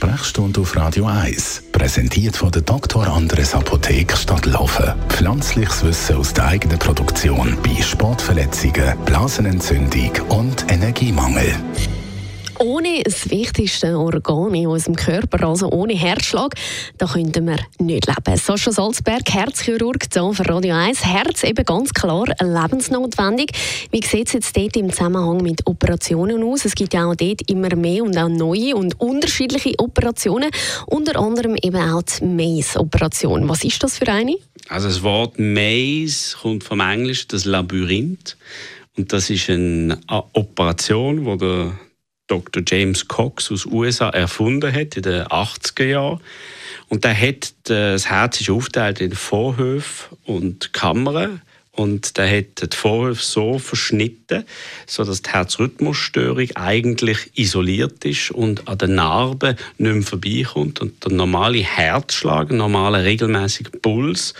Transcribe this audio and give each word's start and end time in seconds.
Sprechstunde 0.00 0.62
auf 0.62 0.74
Radio 0.76 1.04
1, 1.04 1.64
präsentiert 1.72 2.34
von 2.34 2.50
der 2.50 2.62
Dr. 2.62 3.06
Andres 3.06 3.54
Apotheke 3.54 4.16
Stadtlaufen. 4.16 4.94
Pflanzliches 5.10 5.84
Wissen 5.84 6.16
aus 6.16 6.32
der 6.32 6.46
eigenen 6.46 6.78
Produktion 6.78 7.58
bei 7.62 7.82
Sportverletzungen, 7.82 8.96
Blasenentzündung 9.04 10.12
und 10.30 10.72
Energiemangel 10.72 11.54
ohne 12.60 13.02
das 13.02 13.30
wichtigste 13.30 13.98
Organ 13.98 14.54
in 14.54 14.66
unserem 14.66 14.94
Körper, 14.94 15.48
also 15.48 15.70
ohne 15.70 15.94
Herzschlag, 15.94 16.54
da 16.98 17.06
könnten 17.06 17.46
wir 17.46 17.58
nicht 17.78 18.06
leben. 18.06 18.36
Sascha 18.36 18.70
Salzberg, 18.70 19.28
Herzchirurg 19.32 20.04
hier 20.12 20.32
für 20.32 20.48
Radio 20.48 20.74
1. 20.74 21.04
Herz 21.04 21.42
eben 21.42 21.64
ganz 21.64 21.92
klar 21.92 22.26
lebensnotwendig. 22.40 23.52
Wie 23.90 24.04
sieht 24.04 24.28
es 24.28 24.32
jetzt 24.34 24.56
dort 24.56 24.76
im 24.76 24.90
Zusammenhang 24.90 25.42
mit 25.42 25.66
Operationen 25.66 26.42
aus? 26.42 26.64
Es 26.64 26.74
gibt 26.74 26.92
ja 26.92 27.06
auch 27.06 27.14
dort 27.14 27.50
immer 27.50 27.74
mehr 27.76 28.04
und 28.04 28.16
auch 28.18 28.28
neue 28.28 28.76
und 28.76 29.00
unterschiedliche 29.00 29.78
Operationen, 29.78 30.50
unter 30.86 31.18
anderem 31.18 31.56
eben 31.62 31.76
auch 31.76 32.02
die 32.02 32.24
Maze-Operation. 32.24 33.48
Was 33.48 33.64
ist 33.64 33.82
das 33.82 33.98
für 33.98 34.08
eine? 34.08 34.36
Also 34.68 34.88
das 34.88 35.02
Wort 35.02 35.38
Maze 35.38 36.36
kommt 36.40 36.64
vom 36.64 36.80
Englischen, 36.80 37.28
das 37.28 37.46
Labyrinth. 37.46 38.36
Und 38.96 39.12
das 39.12 39.30
ist 39.30 39.48
eine 39.48 39.98
Operation, 40.08 41.24
wo 41.24 41.36
der 41.36 41.72
Dr. 42.30 42.62
James 42.66 43.08
Cox 43.08 43.50
aus 43.50 43.66
USA 43.66 44.08
erfunden 44.10 44.72
hat 44.72 44.96
in 44.96 45.02
den 45.02 45.24
80er 45.24 45.84
Jahren. 45.84 46.20
Und 46.88 47.04
der 47.04 47.14
hat 47.14 47.52
das 47.64 48.08
Herz 48.08 48.40
ist 48.40 48.50
aufgeteilt 48.50 49.00
in 49.00 49.12
Vorhöfe 49.12 50.16
und 50.24 50.72
Kammern 50.72 51.42
und 51.80 52.18
der 52.18 52.36
hat 52.36 52.72
die 52.72 52.76
Vorhöfe 52.76 53.24
so 53.24 53.58
verschnitten, 53.58 54.44
sodass 54.86 55.22
die 55.22 55.30
Herzrhythmusstörung 55.30 56.50
eigentlich 56.54 57.30
isoliert 57.36 58.04
ist 58.04 58.32
und 58.32 58.68
an 58.68 58.76
den 58.76 58.96
Narben 58.96 59.56
nicht 59.78 59.94
mehr 59.94 60.02
vorbeikommt 60.02 60.82
und 60.82 61.02
der 61.02 61.12
normale 61.12 61.60
Herzschlag, 61.60 62.48
der 62.48 62.58
normale 62.58 63.02
regelmäßige 63.02 63.70
Puls 63.80 64.34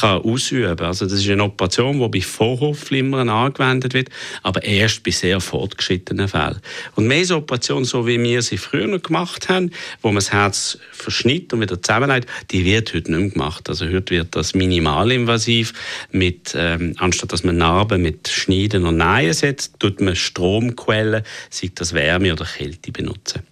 kann 0.00 0.22
ausüben. 0.22 0.80
Also 0.80 1.04
das 1.04 1.20
ist 1.20 1.30
eine 1.30 1.44
Operation, 1.44 2.00
die 2.00 2.18
bei 2.18 2.20
Vorhofflimmern 2.20 3.28
angewendet 3.28 3.94
wird, 3.94 4.08
aber 4.42 4.64
erst 4.64 5.04
bei 5.04 5.12
sehr 5.12 5.40
fortgeschrittenen 5.40 6.26
Fällen. 6.26 6.58
Und 6.96 7.06
Mesoperation, 7.06 7.84
so 7.84 8.08
wie 8.08 8.20
wir 8.20 8.42
sie 8.42 8.58
früher 8.58 8.98
gemacht 8.98 9.48
haben, 9.48 9.70
wo 10.00 10.08
man 10.08 10.16
das 10.16 10.32
Herz 10.32 10.78
verschnitt 10.90 11.52
und 11.52 11.60
wieder 11.60 11.80
zusammenlegt, 11.80 12.28
die 12.50 12.64
wird 12.64 12.92
heute 12.92 13.12
nicht 13.12 13.20
mehr 13.20 13.30
gemacht. 13.30 13.68
Also 13.68 13.86
heute 13.86 14.14
wird 14.14 14.34
das 14.34 14.54
minimalinvasiv 14.54 15.74
mit 16.10 16.56
ähm, 16.80 16.94
anstatt 16.98 17.32
dass 17.32 17.44
man 17.44 17.56
Narben 17.56 18.02
mit 18.02 18.28
Schneiden 18.28 18.86
und 18.86 18.96
Nähen 18.96 19.32
setzt, 19.32 19.78
tut 19.78 20.00
man 20.00 20.16
Stromquellen, 20.16 21.22
sei 21.50 21.70
das 21.74 21.92
Wärme 21.92 22.32
oder 22.32 22.44
Kälte 22.44 22.92
benutzen. 22.92 23.42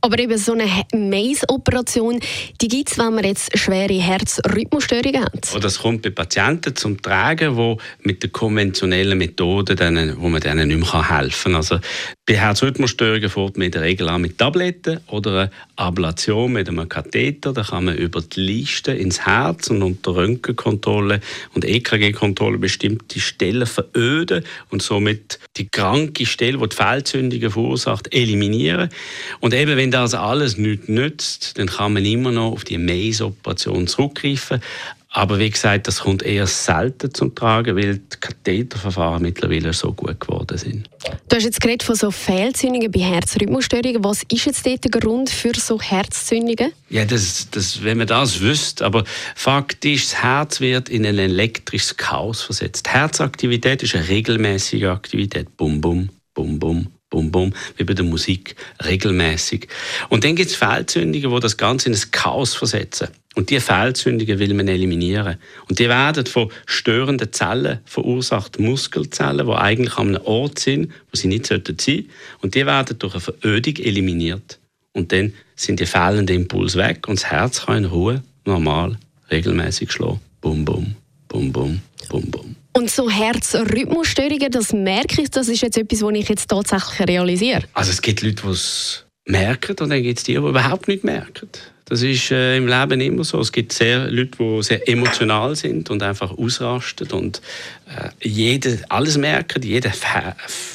Aber 0.00 0.18
eben 0.18 0.38
so 0.38 0.52
eine 0.52 0.66
Maze-Operation, 0.94 2.20
die 2.60 2.68
gibt 2.68 2.90
es, 2.90 2.98
wenn 2.98 3.14
man 3.14 3.24
jetzt 3.24 3.56
schwere 3.58 3.92
Herzrhythmusstörungen 3.92 5.24
hat? 5.24 5.50
Oh, 5.54 5.58
das 5.58 5.80
kommt 5.80 6.02
bei 6.02 6.10
Patienten 6.10 6.74
zum 6.74 7.00
Tragen, 7.00 7.56
wo 7.56 7.78
mit 8.02 8.22
der 8.22 8.30
konventionellen 8.30 9.18
Methode, 9.18 9.76
denen, 9.76 10.20
wo 10.20 10.28
man 10.28 10.40
denen 10.40 10.68
nicht 10.68 10.92
mehr 10.92 11.10
helfen 11.10 11.52
kann. 11.52 11.54
Also 11.56 11.80
bei 12.28 12.36
Herzrhythmusstörungen 12.36 13.30
fährt 13.30 13.56
man 13.56 13.64
in 13.64 13.72
der 13.72 13.80
Regel 13.80 14.06
an 14.10 14.20
mit 14.20 14.36
Tabletten 14.36 15.00
oder 15.06 15.40
eine 15.40 15.50
Ablation 15.76 16.52
mit 16.52 16.68
einem 16.68 16.86
Katheter. 16.86 17.54
Da 17.54 17.62
kann 17.62 17.86
man 17.86 17.96
über 17.96 18.20
die 18.20 18.40
Liste 18.40 18.92
ins 18.92 19.24
Herz 19.24 19.68
und 19.70 19.82
unter 19.82 20.14
Röntgenkontrolle 20.14 21.20
und 21.54 21.64
EKG-Kontrolle 21.64 22.58
bestimmte 22.58 23.18
Stellen 23.18 23.66
veröden 23.66 24.44
und 24.68 24.82
somit 24.82 25.38
die 25.56 25.68
kranke 25.68 26.26
Stelle, 26.26 26.58
die 26.58 26.68
die 26.68 26.76
Fehlzündungen 26.76 27.50
verursacht, 27.50 28.14
eliminieren. 28.14 28.90
Und 29.40 29.54
eben, 29.54 29.78
wenn 29.78 29.90
das 29.90 30.12
alles 30.12 30.58
nichts 30.58 30.86
nützt, 30.86 31.58
dann 31.58 31.68
kann 31.68 31.94
man 31.94 32.04
immer 32.04 32.30
noch 32.30 32.52
auf 32.52 32.64
die 32.64 32.76
Maze-Operation 32.76 33.86
zurückgreifen. 33.86 34.60
Aber 35.10 35.38
wie 35.38 35.48
gesagt, 35.48 35.88
das 35.88 36.00
kommt 36.00 36.22
eher 36.22 36.46
selten 36.46 37.14
zum 37.14 37.34
Tragen, 37.34 37.74
weil 37.74 37.96
die 37.96 38.20
Katheterverfahren 38.20 39.22
mittlerweile 39.22 39.72
so 39.72 39.94
gut 39.94 40.20
geworden 40.20 40.58
sind. 40.58 40.90
Du 41.28 41.36
hast 41.36 41.44
jetzt 41.44 41.60
geredet 41.60 41.82
von 41.82 41.94
so 41.94 42.10
Fehlzündungen 42.10 42.90
bei 42.90 43.00
Herzrhythmusstörungen. 43.00 44.02
Was 44.02 44.22
ist 44.32 44.46
jetzt 44.46 44.64
der 44.64 44.78
Grund 44.78 45.28
für 45.28 45.52
so 45.54 45.78
Herzzündungen? 45.78 46.72
Ja, 46.88 47.04
das, 47.04 47.48
das, 47.50 47.84
wenn 47.84 47.98
man 47.98 48.06
das 48.06 48.40
wüsste. 48.40 48.86
Aber 48.86 49.04
faktisch, 49.34 50.04
das 50.04 50.22
Herz 50.22 50.60
wird 50.60 50.88
in 50.88 51.04
ein 51.04 51.18
elektrisches 51.18 51.98
Chaos 51.98 52.40
versetzt. 52.40 52.86
Die 52.86 52.90
Herzaktivität 52.92 53.82
ist 53.82 53.94
eine 53.94 54.08
regelmäßige 54.08 54.84
Aktivität. 54.84 55.54
Bum, 55.58 55.82
bum, 55.82 56.08
bum, 56.32 56.58
bum, 56.58 56.86
bum, 57.10 57.30
bum, 57.30 57.52
wie 57.76 57.84
bei 57.84 57.92
der 57.92 58.06
Musik, 58.06 58.56
regelmäßig. 58.86 59.68
Und 60.08 60.24
dann 60.24 60.34
gibt 60.34 60.50
es 60.50 60.56
Fehlzündungen, 60.56 61.30
die 61.30 61.40
das 61.40 61.58
Ganze 61.58 61.90
in 61.90 61.94
ein 61.94 62.10
Chaos 62.10 62.54
versetzen. 62.54 63.08
Und 63.38 63.50
diese 63.50 63.60
Fehlzündungen 63.60 64.40
will 64.40 64.52
man 64.52 64.66
eliminieren. 64.66 65.36
Und 65.68 65.78
die 65.78 65.88
werden 65.88 66.26
von 66.26 66.50
störenden 66.66 67.32
Zellen 67.32 67.78
verursacht, 67.84 68.58
Muskelzellen, 68.58 69.46
die 69.46 69.52
eigentlich 69.52 69.96
an 69.96 70.08
einem 70.08 70.26
Ort 70.26 70.58
sind, 70.58 70.90
wo 71.12 71.16
sie 71.16 71.28
nicht 71.28 71.46
sein 71.46 71.62
sollten. 71.64 72.08
Und 72.42 72.56
die 72.56 72.66
werden 72.66 72.98
durch 72.98 73.14
eine 73.14 73.20
Verödung 73.20 73.76
eliminiert. 73.76 74.58
Und 74.92 75.12
dann 75.12 75.34
sind 75.54 75.78
die 75.78 75.86
fehlenden 75.86 76.34
Impulse 76.34 76.78
weg 76.78 77.06
und 77.06 77.20
das 77.20 77.30
Herz 77.30 77.64
kann 77.64 77.76
in 77.76 77.84
Ruhe 77.84 78.24
normal, 78.44 78.98
regelmäßig 79.30 79.92
schlagen. 79.92 80.18
Bum, 80.40 80.64
bum, 80.64 80.96
bum, 81.28 81.52
bum, 81.52 81.80
bum, 82.08 82.30
bum. 82.32 82.56
Und 82.72 82.90
so 82.90 83.08
Herzrhythmusstörungen, 83.08 84.50
das 84.50 84.72
merke 84.72 85.22
ich, 85.22 85.30
das 85.30 85.46
ist 85.46 85.62
jetzt 85.62 85.78
etwas, 85.78 86.02
was 86.02 86.12
ich 86.12 86.28
jetzt 86.28 86.48
tatsächlich 86.48 87.08
realisiere. 87.08 87.62
Also 87.72 87.92
es 87.92 88.02
gibt 88.02 88.20
Leute, 88.20 88.42
die 88.42 88.48
es 88.48 89.04
merken 89.26 89.76
und 89.78 89.90
dann 89.90 90.02
gibt 90.02 90.18
es 90.18 90.24
die, 90.24 90.32
die 90.32 90.38
überhaupt 90.38 90.88
nicht 90.88 91.04
merken. 91.04 91.48
Das 91.88 92.02
ist 92.02 92.30
äh, 92.30 92.56
im 92.56 92.66
Leben 92.66 93.00
immer 93.00 93.24
so. 93.24 93.40
Es 93.40 93.50
gibt 93.50 93.72
sehr 93.72 94.10
Leute, 94.10 94.32
die 94.38 94.62
sehr 94.62 94.88
emotional 94.88 95.56
sind 95.56 95.88
und 95.88 96.02
einfach 96.02 96.36
ausrasten 96.36 97.10
und 97.12 97.40
äh, 97.86 98.10
jede, 98.22 98.78
alles 98.90 99.16
merken, 99.16 99.62
jede, 99.62 99.90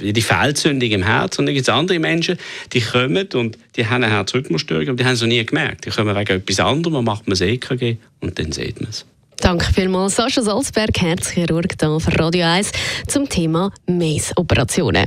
jede 0.00 0.20
Fehlzündung 0.20 0.90
im 0.90 1.02
Herz. 1.04 1.38
Und 1.38 1.46
dann 1.46 1.54
gibt 1.54 1.68
es 1.68 1.72
andere 1.72 2.00
Menschen, 2.00 2.38
die 2.72 2.80
kommen 2.80 3.28
und 3.34 3.56
die 3.76 3.86
haben 3.86 4.02
eine 4.02 4.10
Herzrhythmusstörung, 4.10 4.88
aber 4.88 4.96
die 4.96 5.04
haben 5.04 5.14
es 5.14 5.20
noch 5.20 5.28
nie 5.28 5.44
gemerkt. 5.44 5.86
Die 5.86 5.90
kommen 5.90 6.16
wegen 6.16 6.38
etwas 6.38 6.60
anderem, 6.60 7.04
macht 7.04 7.26
man 7.26 7.30
das 7.30 7.40
EKG 7.40 7.98
und 8.20 8.38
dann 8.38 8.50
sieht 8.50 8.80
man 8.80 8.90
es. 8.90 9.04
Danke 9.36 9.72
vielmals, 9.72 10.16
Sascha 10.16 10.42
Salzberg, 10.42 10.98
Herzchirurg 10.98 11.74
hier 11.78 12.00
für 12.00 12.18
Radio 12.18 12.46
1 12.46 12.72
zum 13.06 13.28
Thema 13.28 13.70
Mace-Operationen. 13.86 15.06